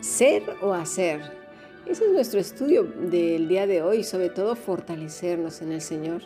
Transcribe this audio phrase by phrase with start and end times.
[0.00, 1.20] ser o hacer.
[1.86, 6.22] Ese es nuestro estudio del día de hoy, sobre todo fortalecernos en el Señor.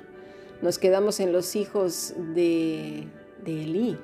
[0.63, 3.07] Nos quedamos en los hijos de,
[3.47, 3.97] Elí.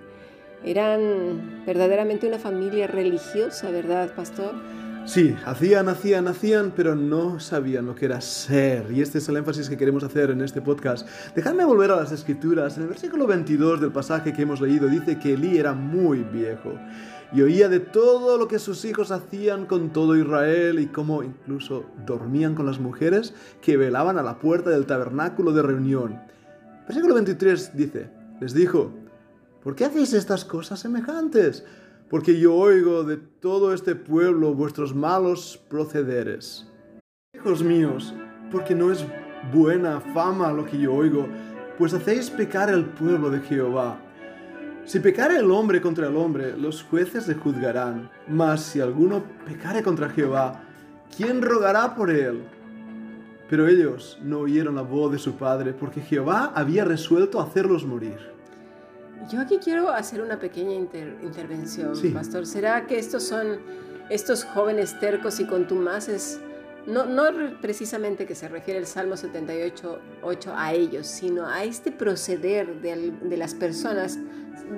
[0.65, 4.55] Eran verdaderamente una familia religiosa, ¿verdad, pastor?
[5.07, 8.93] Sí, hacían, hacían, hacían, pero no sabían lo que era ser.
[8.93, 11.09] Y este es el énfasis que queremos hacer en este podcast.
[11.35, 12.77] Dejadme volver a las escrituras.
[12.77, 16.75] En el versículo 22 del pasaje que hemos leído dice que Elí era muy viejo
[17.33, 21.87] y oía de todo lo que sus hijos hacían con todo Israel y cómo incluso
[22.05, 26.21] dormían con las mujeres que velaban a la puerta del tabernáculo de reunión.
[26.87, 28.11] Versículo 23 dice,
[28.41, 28.93] les dijo,
[29.63, 31.65] ¿por qué hacéis estas cosas semejantes?
[32.11, 36.69] Porque yo oigo de todo este pueblo vuestros malos procederes.
[37.33, 38.13] Hijos míos,
[38.51, 39.07] porque no es
[39.53, 41.29] buena fama lo que yo oigo,
[41.79, 44.01] pues hacéis pecar el pueblo de Jehová.
[44.85, 49.85] Si pecare el hombre contra el hombre, los jueces le juzgarán, mas si alguno pecare
[49.85, 50.65] contra Jehová,
[51.17, 52.43] ¿quién rogará por él?
[53.49, 58.19] Pero ellos no oyeron la voz de su padre, porque Jehová había resuelto hacerlos morir.
[59.29, 62.47] Yo aquí quiero hacer una pequeña intervención, pastor.
[62.47, 63.59] ¿Será que estos son
[64.09, 66.41] estos jóvenes tercos y contumaces?
[66.87, 67.25] No, no
[67.61, 73.13] precisamente que se refiere el Salmo 78 8 a ellos, sino a este proceder de,
[73.23, 74.19] de las personas.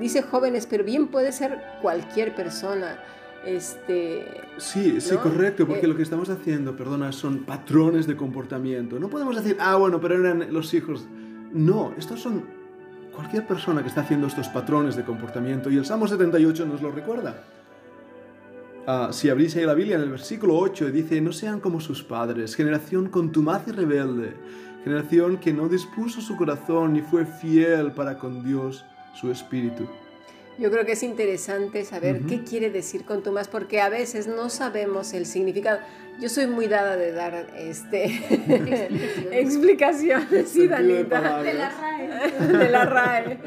[0.01, 2.99] Dice jóvenes, pero bien puede ser cualquier persona.
[3.45, 4.25] Este,
[4.59, 9.01] sí, sí, correcto, porque eh, lo que estamos haciendo, perdona, son patrones de comportamiento.
[9.01, 11.07] No podemos decir, ah, bueno, pero eran los hijos.
[11.53, 12.45] No, estos son
[13.15, 16.91] cualquier persona que está haciendo estos patrones de comportamiento, y el Salmo 78 nos lo
[16.91, 17.45] recuerda.
[18.87, 22.03] Ah, si abrís ahí la Biblia en el versículo 8 dice, no sean como sus
[22.03, 24.35] padres, generación contumaz y rebelde,
[24.83, 29.87] generación que no dispuso su corazón ni fue fiel para con Dios su espíritu.
[30.59, 35.13] Yo creo que es interesante saber qué quiere decir contumaz, porque a veces no sabemos
[35.15, 35.81] el significado.
[36.21, 38.05] Yo soy muy dada de dar este
[39.33, 41.43] explicaciones, sí, Danita.
[41.43, 42.59] De, la RAE.
[42.59, 43.39] De la RAE.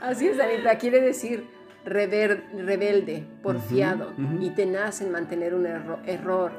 [0.00, 0.78] Así es, Danita.
[0.78, 1.44] Quiere decir
[1.84, 6.52] rebelde, porfiado y tenaz en mantener un error.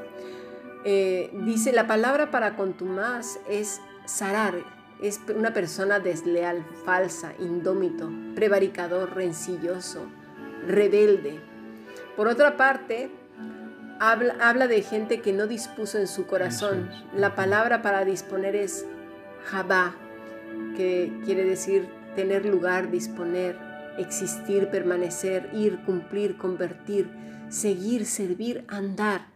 [0.84, 4.56] Eh, dice, la palabra para contumaz es sarar,
[5.02, 10.06] es una persona desleal, falsa, indómito, prevaricador, rencilloso,
[10.68, 11.40] rebelde.
[12.16, 13.10] Por otra parte,
[14.00, 16.90] habla, de gente que no dispuso en su corazón.
[17.16, 18.86] La palabra para disponer es
[19.46, 19.96] jabá,
[20.76, 23.58] que quiere decir tener lugar, disponer,
[23.98, 27.10] existir, permanecer, ir, cumplir, convertir,
[27.50, 29.28] seguir, servir, andar.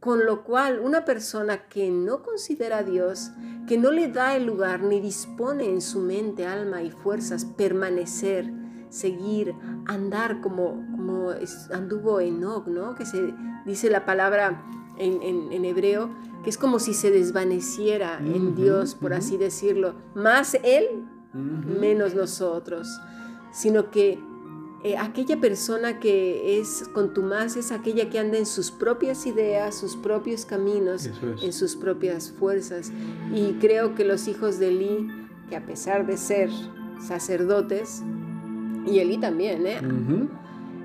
[0.00, 3.32] Con lo cual, una persona que no considera a Dios,
[3.68, 8.50] que no le da el lugar ni dispone en su mente, alma y fuerzas permanecer,
[8.88, 9.54] seguir,
[9.86, 11.32] andar como, como
[11.72, 12.94] anduvo Enoch, ¿no?
[12.94, 13.34] Que se
[13.66, 14.64] dice la palabra
[14.96, 16.10] en, hebreo,
[16.42, 19.94] que es como si se desvaneciera en Dios, por así decirlo.
[20.14, 22.88] Más Él, menos nosotros.
[23.52, 24.18] Sino que
[24.84, 29.96] eh, aquella persona que es contumaz es aquella que anda en sus propias ideas, sus
[29.96, 31.10] propios caminos,
[31.42, 32.92] en sus propias fuerzas.
[33.34, 35.08] Y creo que los hijos de Eli,
[35.48, 36.50] que a pesar de ser
[37.04, 38.04] sacerdotes,
[38.86, 39.80] y Eli también, ¿eh?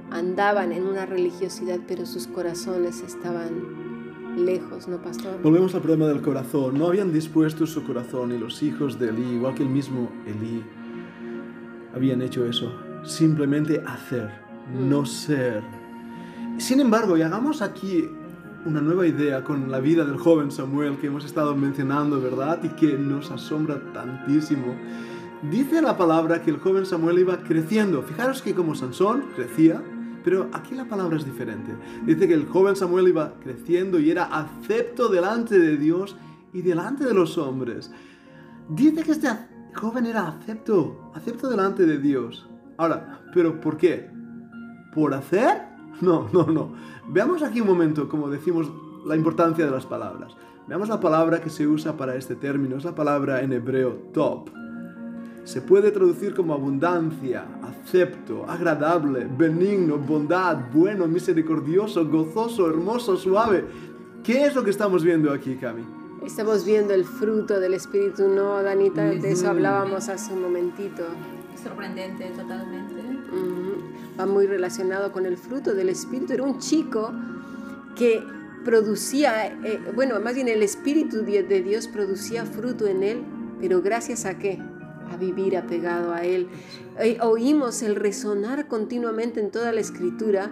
[0.10, 5.40] andaban en una religiosidad, pero sus corazones estaban lejos, ¿no, pastor?
[5.44, 6.80] Volvemos al problema del corazón.
[6.80, 10.64] No habían dispuesto su corazón y los hijos de Eli, igual que el mismo Eli,
[11.94, 14.30] habían hecho eso simplemente hacer,
[14.74, 15.06] no mm.
[15.06, 15.64] ser.
[16.58, 18.08] Sin embargo, y hagamos aquí
[18.66, 22.60] una nueva idea con la vida del joven Samuel que hemos estado mencionando, ¿verdad?
[22.64, 24.76] Y que nos asombra tantísimo.
[25.52, 28.02] Dice la palabra que el joven Samuel iba creciendo.
[28.04, 29.84] Fijaros que como Sansón crecía,
[30.24, 31.76] pero aquí la palabra es diferente.
[32.06, 36.16] Dice que el joven Samuel iba creciendo y era acepto delante de Dios
[36.54, 37.92] y delante de los hombres.
[38.70, 39.28] Dice que este
[39.76, 42.48] joven era acepto, acepto delante de Dios.
[42.78, 44.10] Ahora, ¿pero por qué?
[44.94, 45.74] ¿Por hacer?
[46.02, 46.74] No, no, no.
[47.08, 48.70] Veamos aquí un momento, como decimos,
[49.06, 50.36] la importancia de las palabras.
[50.68, 54.50] Veamos la palabra que se usa para este término, es la palabra en hebreo top.
[55.44, 63.66] Se puede traducir como abundancia, acepto, agradable, benigno, bondad, bueno, misericordioso, gozoso, hermoso, suave.
[64.24, 65.84] ¿Qué es lo que estamos viendo aquí, Cami?
[66.26, 69.04] Estamos viendo el fruto del Espíritu, ¿no, Danita?
[69.04, 71.04] De eso hablábamos hace un momentito
[71.64, 72.94] sorprendente totalmente.
[74.20, 76.34] Va muy relacionado con el fruto del Espíritu.
[76.34, 77.12] Era un chico
[77.96, 78.22] que
[78.64, 83.24] producía, eh, bueno, más bien el Espíritu de Dios producía fruto en él,
[83.60, 84.60] pero gracias a qué?
[85.12, 86.48] A vivir apegado a Él.
[87.00, 90.52] Eh, oímos el resonar continuamente en toda la escritura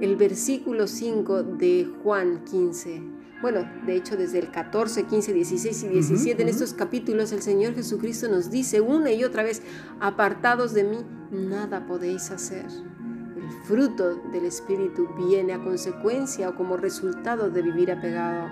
[0.00, 3.21] el versículo 5 de Juan 15.
[3.42, 7.74] Bueno, de hecho desde el 14, 15, 16 y 17 en estos capítulos el Señor
[7.74, 9.62] Jesucristo nos dice una y otra vez,
[9.98, 10.98] apartados de mí,
[11.32, 12.66] nada podéis hacer.
[12.66, 18.48] El fruto del Espíritu viene a consecuencia o como resultado de vivir apegado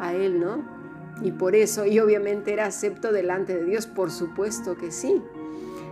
[0.00, 0.64] a Él, ¿no?
[1.20, 5.20] Y por eso, y obviamente era acepto delante de Dios, por supuesto que sí.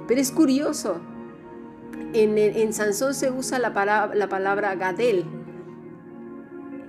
[0.08, 1.00] Pero es curioso,
[2.14, 5.45] en, en Sansón se usa la palabra Gadel.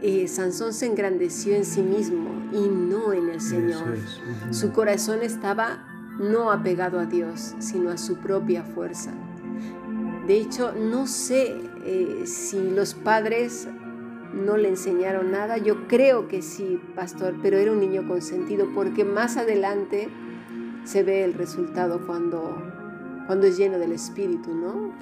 [0.01, 3.95] Eh, Sansón se engrandeció en sí mismo y no en el Señor.
[3.95, 4.57] Es.
[4.57, 5.87] Su corazón estaba
[6.19, 9.11] no apegado a Dios, sino a su propia fuerza.
[10.27, 11.55] De hecho, no sé
[11.85, 13.67] eh, si los padres
[14.33, 15.57] no le enseñaron nada.
[15.57, 20.09] Yo creo que sí, pastor, pero era un niño consentido porque más adelante
[20.83, 22.57] se ve el resultado cuando,
[23.25, 24.93] cuando es lleno del Espíritu, ¿no?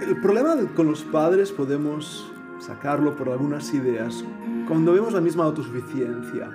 [0.00, 4.24] El problema con los padres podemos sacarlo por algunas ideas
[4.68, 6.48] cuando vemos la misma autosuficiencia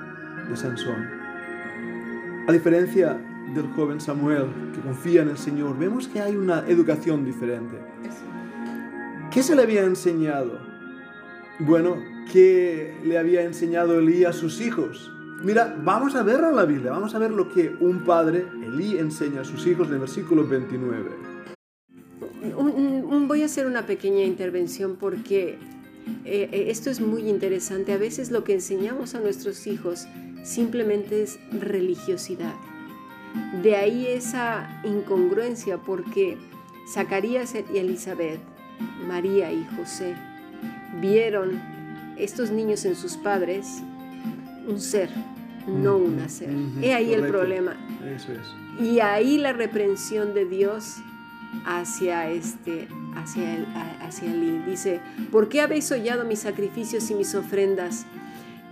[0.49, 1.07] de Sansón.
[2.47, 3.17] A diferencia
[3.53, 7.77] del joven Samuel que confía en el Señor, vemos que hay una educación diferente.
[9.31, 10.59] ¿Qué se le había enseñado?
[11.59, 11.95] Bueno,
[12.31, 15.11] ¿qué le había enseñado Elí a sus hijos?
[15.43, 18.97] Mira, vamos a ver en la Biblia, vamos a ver lo que un padre, Elí,
[18.97, 21.09] enseña a sus hijos en el versículo 29.
[22.57, 25.57] Un- un- voy a hacer una pequeña intervención porque
[26.25, 27.93] eh, eh, esto es muy interesante.
[27.93, 30.07] A veces lo que enseñamos a nuestros hijos
[30.43, 32.53] simplemente es religiosidad.
[33.61, 36.37] De ahí esa incongruencia porque
[36.91, 38.39] Zacarías y Elizabeth,
[39.07, 40.15] María y José,
[41.01, 41.61] vieron
[42.17, 43.81] estos niños en sus padres
[44.67, 45.09] un ser,
[45.67, 46.49] no un hacer.
[46.49, 47.75] Ujú, He ahí el problema.
[48.15, 48.85] Eso es.
[48.85, 50.95] Y ahí la reprensión de Dios
[51.65, 53.65] hacia este hacia el
[54.01, 54.59] hacia Elí.
[54.65, 54.99] Dice,
[55.31, 58.05] ¿por qué habéis hollado mis sacrificios y mis ofrendas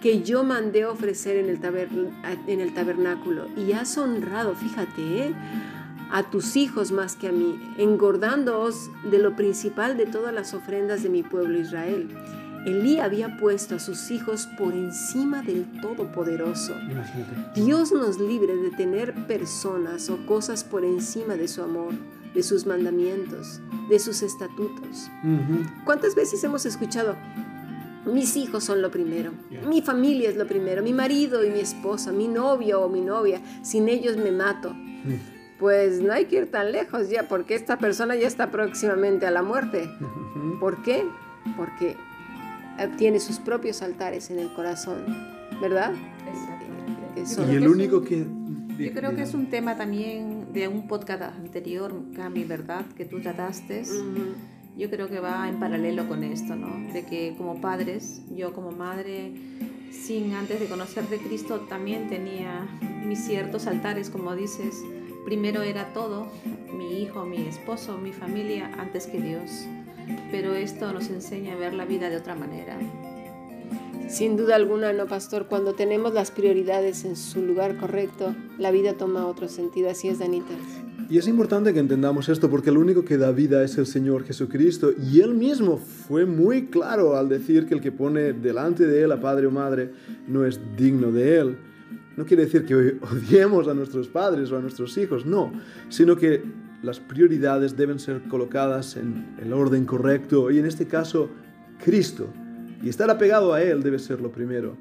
[0.01, 1.59] que yo mandé ofrecer en el,
[2.47, 3.47] en el tabernáculo?
[3.56, 5.33] Y has honrado, fíjate, ¿eh?
[6.13, 11.01] a tus hijos más que a mí, engordándoos de lo principal de todas las ofrendas
[11.01, 12.07] de mi pueblo Israel.
[12.65, 16.74] Elí había puesto a sus hijos por encima del Todopoderoso.
[16.79, 17.62] Imagínate.
[17.62, 21.94] Dios nos libre de tener personas o cosas por encima de su amor,
[22.33, 25.09] de sus mandamientos, de sus estatutos.
[25.85, 27.15] ¿Cuántas veces hemos escuchado?
[28.12, 29.62] Mis hijos son lo primero, Yeah.
[29.68, 33.39] mi familia es lo primero, mi marido y mi esposa, mi novio o mi novia,
[33.62, 34.75] sin ellos me mato.
[35.59, 39.31] Pues no hay que ir tan lejos ya, porque esta persona ya está próximamente a
[39.31, 39.89] la muerte.
[40.01, 40.59] Ujú.
[40.59, 41.06] ¿Por qué?
[41.56, 41.95] Porque
[42.79, 45.06] eh, tiene sus propios altares en el corazón,
[45.62, 45.94] ¿verdad?
[47.25, 48.25] Son- Y el único que...
[48.77, 52.85] Yo creo que es un tema también de un podcast anterior, Cami, ¿verdad?
[52.95, 53.83] Que tú trataste.
[54.77, 56.94] Yo creo que va en paralelo con esto, ¿no?
[56.94, 59.31] De que como padres, yo como madre,
[59.91, 62.67] sin antes de conocer de Cristo, también tenía
[63.05, 64.83] mis ciertos altares, como dices.
[65.25, 66.27] Primero era todo,
[66.75, 69.65] mi hijo, mi esposo, mi familia, antes que Dios.
[70.31, 72.77] Pero esto nos enseña a ver la vida de otra manera.
[74.13, 75.48] Sin duda alguna, no, pastor.
[75.48, 79.89] Cuando tenemos las prioridades en su lugar correcto, la vida toma otro sentido.
[79.89, 80.54] Así es, Danita.
[81.10, 84.24] Y es importante que entendamos esto porque el único que da vida es el Señor
[84.24, 89.01] Jesucristo y Él mismo fue muy claro al decir que el que pone delante de
[89.01, 89.89] Él a padre o madre
[90.27, 91.58] no es digno de Él.
[92.15, 95.51] No quiere decir que odiemos a nuestros padres o a nuestros hijos, no,
[95.89, 96.43] sino que
[96.84, 101.32] las prioridades deben ser colocadas en el orden correcto y en este caso
[101.84, 102.27] Cristo.
[102.84, 104.75] Y estar apegado a Él debe ser lo primero.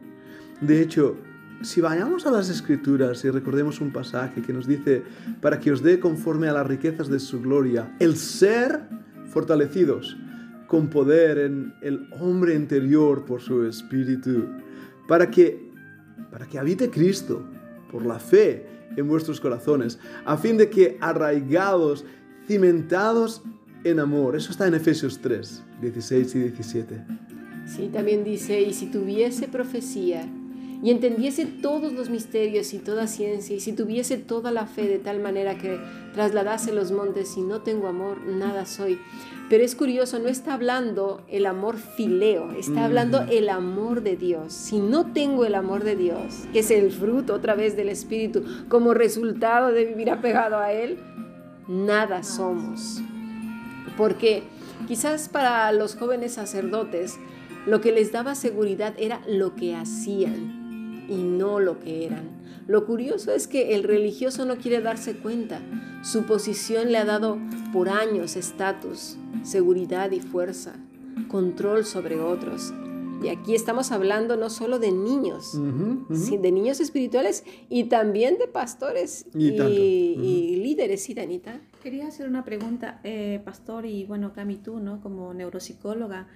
[0.61, 1.17] De hecho,
[1.63, 5.03] si vayamos a las escrituras y recordemos un pasaje que nos dice,
[5.41, 8.81] para que os dé conforme a las riquezas de su gloria, el ser
[9.27, 10.17] fortalecidos
[10.67, 14.47] con poder en el hombre interior por su espíritu,
[15.07, 15.71] para que,
[16.31, 17.45] para que habite Cristo
[17.91, 18.67] por la fe
[18.97, 22.05] en vuestros corazones, a fin de que arraigados,
[22.47, 23.43] cimentados
[23.85, 27.05] en amor, eso está en Efesios 3, 16 y 17.
[27.67, 30.27] Sí, también dice, y si tuviese profecía,
[30.83, 34.99] y entendiese todos los misterios y toda ciencia, y si tuviese toda la fe de
[34.99, 35.79] tal manera que
[36.13, 38.99] trasladase los montes, y no tengo amor, nada soy.
[39.49, 44.53] Pero es curioso, no está hablando el amor fileo, está hablando el amor de Dios.
[44.53, 48.43] Si no tengo el amor de Dios, que es el fruto otra vez del Espíritu,
[48.69, 50.99] como resultado de vivir apegado a Él,
[51.69, 53.03] nada somos.
[53.97, 54.43] Porque
[54.89, 57.19] quizás para los jóvenes sacerdotes,
[57.67, 62.43] lo que les daba seguridad era lo que hacían y no lo que eran.
[62.67, 65.61] Lo curioso es que el religioso no quiere darse cuenta.
[66.03, 67.39] Su posición le ha dado
[67.73, 70.75] por años estatus, seguridad y fuerza.
[71.29, 72.73] control sobre otros.
[73.23, 75.53] Y aquí estamos hablando no solo de niños,
[76.09, 81.61] de niños espirituales y también de pastores y, líderes, ¿sí, Danita?
[81.83, 85.01] Quería hacer una pregunta, eh, pastor, y bueno, Cami, tú, ¿no?
[85.01, 86.27] Como neuropsicóloga,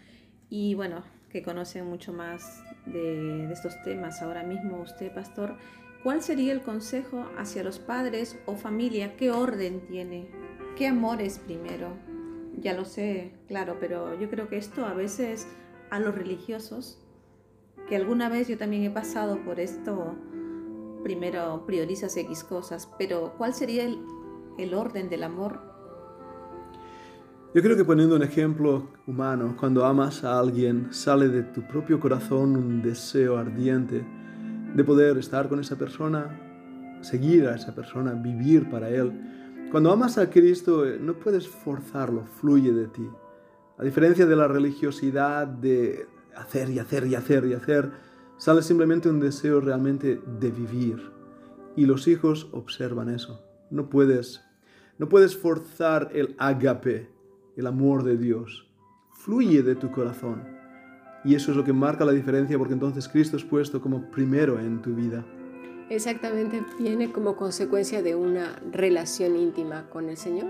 [0.48, 5.56] y bueno, que conoce mucho más de, estos temas ahora mismo, usted, pastor,
[6.02, 9.16] ¿cuál sería el consejo hacia los padres o familia?
[9.16, 10.28] ¿Qué orden tiene?
[10.76, 11.96] ¿Qué amor es primero?
[12.58, 15.48] Ya lo sé, claro, pero yo creo que esto a veces
[15.90, 16.98] a los religiosos,
[17.88, 20.16] que alguna vez yo también he pasado por esto,
[21.02, 25.75] primero priorizas X cosas, pero ¿cuál sería el orden del amor?
[27.56, 31.98] Yo creo que poniendo un ejemplo humano, cuando amas a alguien, sale de tu propio
[31.98, 34.04] corazón un deseo ardiente
[34.74, 39.10] de poder estar con esa persona, seguir a esa persona, vivir para Él.
[39.70, 43.08] Cuando amas a Cristo, eh, no puedes forzarlo, fluye de ti.
[43.78, 47.90] A diferencia de la religiosidad de hacer y hacer y hacer y hacer,
[48.36, 51.10] sale simplemente un deseo realmente de vivir.
[51.74, 53.40] Y los hijos observan eso.
[53.70, 54.42] No puedes,
[54.98, 57.15] no puedes forzar el agape,
[57.56, 58.66] el amor de Dios.
[59.12, 60.44] Fluye de tu corazón.
[61.24, 64.60] Y eso es lo que marca la diferencia porque entonces Cristo es puesto como primero
[64.60, 65.24] en tu vida.
[65.88, 70.48] Exactamente, viene como consecuencia de una relación íntima con el Señor.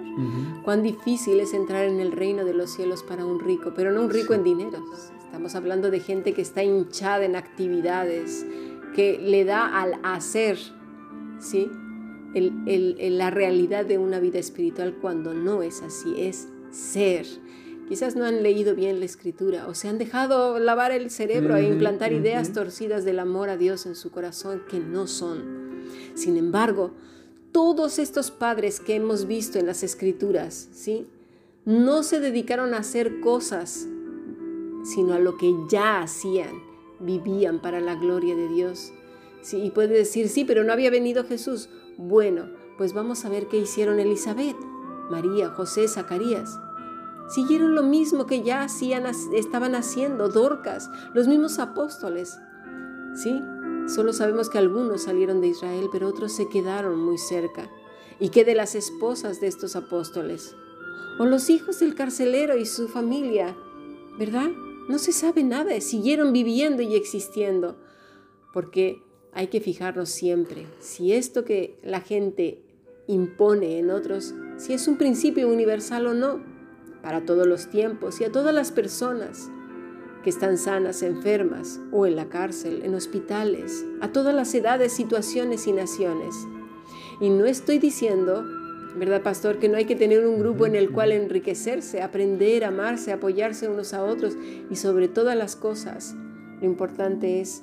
[0.65, 4.03] Cuán difícil es entrar en el reino de los cielos para un rico, pero no
[4.03, 4.83] un rico en dinero.
[5.25, 8.47] Estamos hablando de gente que está hinchada en actividades,
[8.95, 10.59] que le da al hacer,
[11.39, 11.71] ¿sí?
[12.35, 17.27] la realidad de una vida espiritual cuando no es así, es ser.
[17.89, 21.69] Quizás no han leído bien la escritura o se han dejado lavar el cerebro e
[21.69, 25.85] implantar ideas torcidas del amor a Dios en su corazón que no son.
[26.15, 26.91] Sin embargo,
[27.53, 31.07] todos estos padres que hemos visto en las escrituras, ¿sí?
[31.65, 33.87] No se dedicaron a hacer cosas,
[34.85, 36.63] sino a lo que ya hacían,
[37.01, 38.93] vivían para la gloria de Dios.
[39.43, 41.69] Sí, y puede decir, sí, pero no había venido Jesús.
[41.97, 44.57] Bueno, pues vamos a ver qué hicieron Elizabeth,
[45.11, 46.59] María, José, Zacarías
[47.29, 52.39] siguieron lo mismo que ya hacían, estaban haciendo Dorcas, los mismos apóstoles.
[53.15, 53.41] Sí,
[53.87, 57.71] solo sabemos que algunos salieron de Israel, pero otros se quedaron muy cerca.
[58.19, 60.55] ¿Y qué de las esposas de estos apóstoles?
[61.19, 63.57] O los hijos del carcelero y su familia,
[64.19, 64.51] ¿verdad?
[64.89, 67.77] No se sabe nada, siguieron viviendo y existiendo,
[68.53, 72.63] porque hay que fijarnos siempre si esto que la gente
[73.07, 76.41] impone en otros, si es un principio universal o no
[77.03, 79.51] para todos los tiempos y a todas las personas
[80.25, 85.67] que están sanas, enfermas o en la cárcel, en hospitales, a todas las edades, situaciones
[85.69, 86.35] y naciones.
[87.21, 88.45] Y no estoy diciendo,
[88.97, 93.13] ¿verdad, pastor?, que no hay que tener un grupo en el cual enriquecerse, aprender, amarse,
[93.13, 94.37] apoyarse unos a otros
[94.69, 96.17] y sobre todas las cosas.
[96.61, 97.63] Lo importante es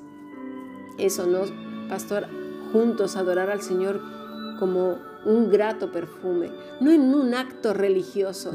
[0.98, 1.42] eso, ¿no,
[1.90, 2.28] pastor?
[2.72, 4.00] Juntos adorar al Señor
[4.58, 8.52] como un grato perfume, no en un acto religioso.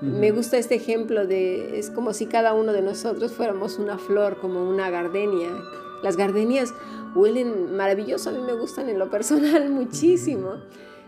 [0.00, 4.38] Me gusta este ejemplo de, es como si cada uno de nosotros fuéramos una flor,
[4.38, 5.50] como una gardenia.
[6.02, 6.74] Las gardenias
[7.14, 10.56] huelen maravilloso, a mí me gustan en lo personal muchísimo.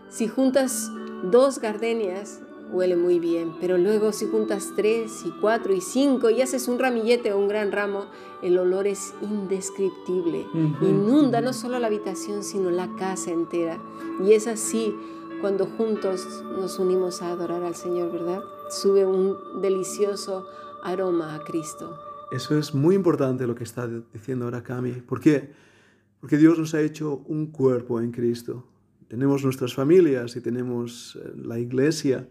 [0.09, 0.90] Si juntas
[1.23, 2.40] dos gardenias,
[2.71, 6.79] huele muy bien, pero luego si juntas tres y cuatro y cinco y haces un
[6.79, 8.07] ramillete o un gran ramo,
[8.43, 10.47] el olor es indescriptible.
[10.83, 13.79] Inunda no solo la habitación, sino la casa entera.
[14.25, 14.95] Y es así
[15.41, 18.41] cuando juntos nos unimos a adorar al Señor, ¿verdad?
[18.71, 20.47] Sube un delicioso
[20.83, 21.99] aroma a Cristo.
[22.31, 24.93] Eso es muy importante lo que está diciendo ahora Cami.
[24.93, 25.53] ¿Por qué?
[26.21, 28.67] Porque Dios nos ha hecho un cuerpo en Cristo.
[29.09, 32.29] Tenemos nuestras familias y tenemos eh, la iglesia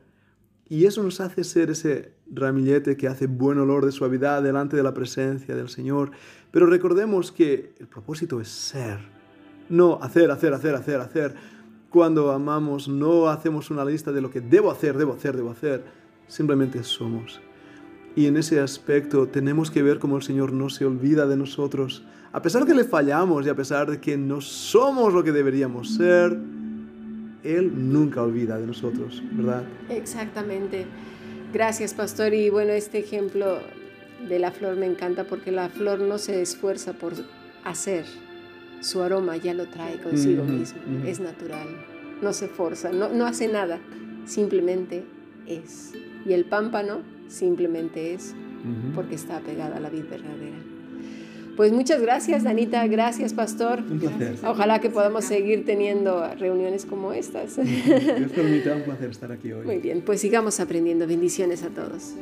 [0.70, 4.84] y eso nos hace ser ese ramillete que hace buen olor de suavidad delante de
[4.84, 6.12] la presencia del Señor.
[6.52, 9.00] Pero recordemos que el propósito es ser,
[9.70, 11.36] no hacer, hacer, hacer, hacer, hacer.
[11.90, 15.86] Cuando amamos no hacemos una lista de lo que debo hacer, debo hacer, debo hacer.
[16.28, 17.40] Simplemente somos.
[18.16, 22.04] Y en ese aspecto tenemos que ver cómo el Señor no se olvida de nosotros.
[22.34, 25.32] A pesar de que le fallamos y a pesar de que no somos lo que
[25.32, 26.38] deberíamos ser,
[27.56, 29.64] él nunca olvida de nosotros, ¿verdad?
[29.90, 30.86] Exactamente.
[31.54, 32.34] Gracias, pastor.
[32.34, 33.60] Y bueno, este ejemplo
[34.28, 37.14] de la flor me encanta porque la flor no se esfuerza por
[37.64, 38.06] hacer.
[38.82, 40.80] Su aroma ya lo trae consigo mismo.
[41.06, 41.68] Es natural.
[42.22, 43.80] No se forza, no, no hace nada.
[44.26, 45.04] Simplemente
[45.46, 45.94] es.
[46.26, 48.36] Y el pámpano simplemente es
[48.94, 50.58] porque está pegada a la vida verdadera.
[51.58, 52.86] Pues muchas gracias, Danita.
[52.86, 53.80] Gracias, Pastor.
[53.80, 54.36] Un placer.
[54.46, 57.56] Ojalá que podamos seguir teniendo reuniones como estas.
[57.58, 59.66] Dios permita, un placer estar aquí hoy.
[59.66, 61.08] Muy bien, pues sigamos aprendiendo.
[61.08, 62.14] Bendiciones a todos.